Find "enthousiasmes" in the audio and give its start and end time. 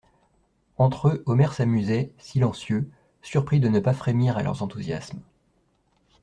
4.63-5.21